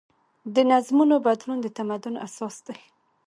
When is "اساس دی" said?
2.27-2.77